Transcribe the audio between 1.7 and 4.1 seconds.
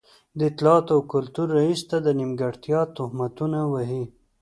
ته د نیمګړتيا تهمتونه وهي.